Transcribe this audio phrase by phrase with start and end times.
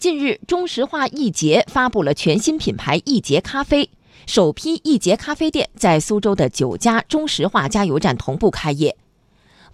[0.00, 3.90] 近日，中石化易捷发布了全新品牌易捷咖啡，
[4.26, 8.96] 首批易捷咖啡店在苏州的九家中石化加油站同步开业。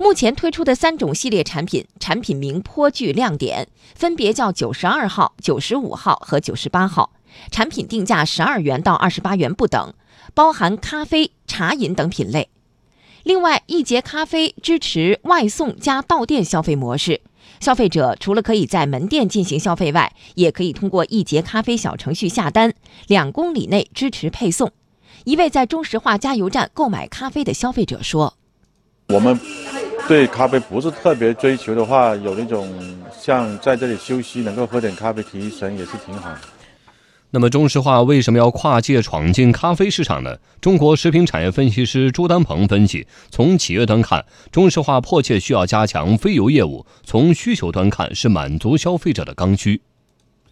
[0.01, 7.13] 目前推出的三种系列产品，产品名颇具亮点，分别叫九十二号、九十五号和九十八号，
[7.53, 9.95] 产品定价十二元到二十八元不等，
[10.35, 12.49] 包含咖啡、茶饮等品类。
[13.23, 17.21] 另外，易捷咖啡支持外送加到店消费模式，
[17.61, 22.75] 消费者除了可以在门店进行消费外，也可以通过易捷咖啡小程序下单，
[23.07, 24.73] 两公里内支持配送。
[25.25, 28.35] 一位在中石化加油站购买咖啡的消费者说
[29.09, 29.39] ：“我们
[30.07, 32.69] 对咖啡不是特别追求的话，有那种
[33.21, 36.31] 像在这里休息，能够喝点咖啡提神，也是挺好。”
[37.33, 40.37] 那么，中石化为什么要跨界闯进咖啡市场呢？
[40.61, 49.83] 中国食品产业分析师朱丹鹏分析，从企业端看，中石化迫切需要加强非油业务；从需求端看，是满足消费者的刚需。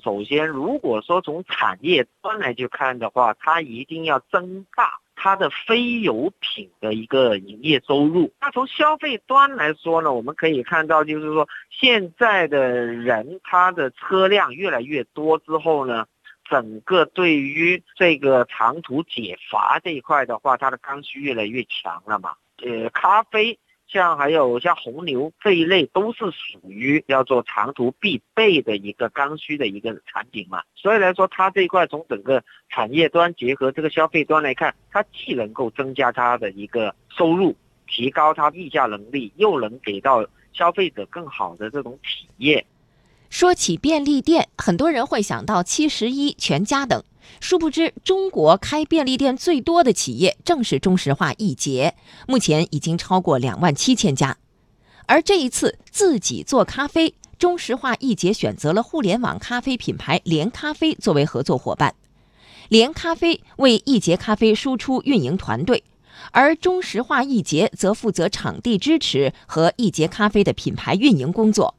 [0.03, 8.31] 首先，如果说从产业端来去看的话，它一定要增大它的非油品的一个营业收入。
[8.41, 16.05] 那从消费端来说呢，我们可以看到，就是说现在的人他的车辆越来越多之后呢。
[16.45, 22.35] 整个对于这个长途解乏这一块的话，它的刚需越来越强了嘛。
[22.63, 30.63] 呃，咖啡像还有像红牛这一类，都是属于叫做长途必备的一个刚需的一个产品嘛。
[30.75, 42.65] 所以来说，它这一块从整个产业端结合这个消费端来看，它既能够增加它的一个收入，提高它溢价能力，又能给到消费者更好的这种体验。
[43.35, 47.03] 说起便利店，很多人会想到七十一、全家等，
[47.41, 51.97] 殊不知中国开便利店最多的企业正是中石化易捷，
[52.29, 54.37] 目前已经超过两万七千家。
[55.07, 61.97] 而这一次自己做咖啡，中石化易捷选择了互联网咖啡品牌连咖啡作为合作伙伴，
[62.69, 65.83] 连咖啡为易捷咖啡输出运营团队，
[66.31, 71.75] 而中石化易捷则负责场地支持和易捷咖啡的品牌运营工作。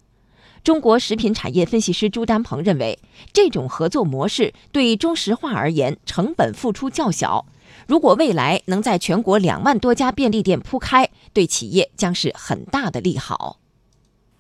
[0.66, 2.98] 中国食品产业分析师朱丹鹏认为，
[3.32, 7.46] 这种合作模式对中石化而言成本付出较小。
[7.88, 13.60] 如果未来能在全国两万多家便利店铺开，对企业将是很大的利好。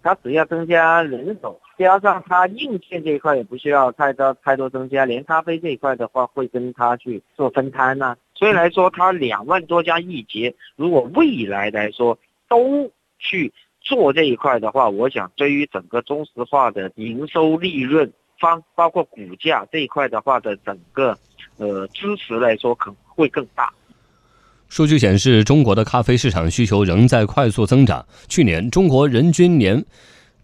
[0.01, 8.17] 它只要增加人手，加上它硬件这一块也不需要太多太多增加，连咖啡这一块的话会跟它去做分摊呢。
[8.33, 12.17] 所以来说，它两万多家易捷，如果未来来说
[12.49, 13.53] 都去。
[13.85, 21.17] 做这一块的话，我想对于整个中石化的营收利润方，包括股价这一块的话的整个
[21.57, 23.71] 呃支持来说，可能会更大。
[24.67, 28.03] 数据显示，中国的咖啡市场需求仍在快速增长。
[28.27, 29.85] 去年，中国人均年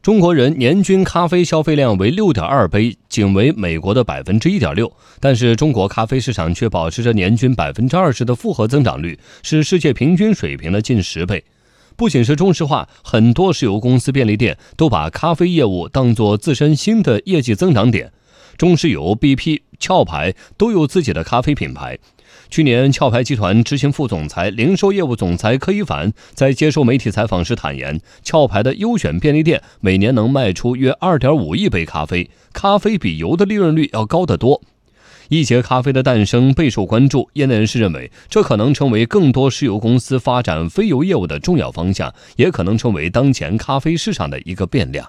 [0.03, 4.91] 中国人年均咖啡消费量为六点二杯，仅为美国的百分之一点六。
[5.19, 11.43] 但是，中国咖啡市场却保持着年均百分之二十的复合增长率，是世界平均水平的近十倍。
[12.01, 18.11] 不仅是中石化，很多石油公司、便利店都把咖啡业务当作自身新的业绩增长点。
[18.57, 21.99] 中石油、BP、壳牌都有自己的咖啡品牌。
[22.49, 34.63] 去年，壳牌集团执行副总裁、零售业务总裁柯一凡在接受媒体采访时坦言，壳牌的优选便利店每年能卖出约二点五亿杯咖啡，咖啡比油的利润率要高得多。
[35.31, 45.07] 易捷咖啡的诞生备受关注，业内人士认为，这可能成为更多石油公司发展非油业务的重要方向，也可能成为当前咖啡市场的一个变量。